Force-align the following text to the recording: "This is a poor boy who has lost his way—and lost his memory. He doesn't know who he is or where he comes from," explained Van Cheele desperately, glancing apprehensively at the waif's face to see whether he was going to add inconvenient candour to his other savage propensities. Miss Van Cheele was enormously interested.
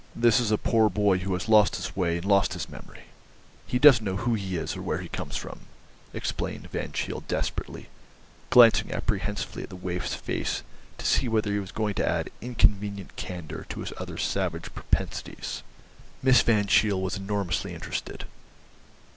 "This 0.15 0.39
is 0.39 0.49
a 0.49 0.57
poor 0.57 0.89
boy 0.89 1.19
who 1.19 1.31
has 1.35 1.47
lost 1.47 1.75
his 1.75 1.95
way—and 1.95 2.25
lost 2.25 2.53
his 2.53 2.67
memory. 2.67 3.03
He 3.67 3.77
doesn't 3.77 4.03
know 4.03 4.15
who 4.15 4.33
he 4.33 4.57
is 4.57 4.75
or 4.75 4.81
where 4.81 4.97
he 4.97 5.07
comes 5.07 5.35
from," 5.37 5.67
explained 6.11 6.71
Van 6.71 6.91
Cheele 6.91 7.21
desperately, 7.27 7.87
glancing 8.49 8.91
apprehensively 8.91 9.61
at 9.61 9.69
the 9.69 9.75
waif's 9.75 10.15
face 10.15 10.63
to 10.97 11.05
see 11.05 11.27
whether 11.27 11.53
he 11.53 11.59
was 11.59 11.71
going 11.71 11.93
to 11.93 12.09
add 12.09 12.31
inconvenient 12.41 13.15
candour 13.15 13.67
to 13.69 13.81
his 13.81 13.93
other 13.97 14.17
savage 14.17 14.73
propensities. 14.73 15.61
Miss 16.23 16.41
Van 16.41 16.65
Cheele 16.65 16.99
was 16.99 17.17
enormously 17.17 17.71
interested. 17.75 18.25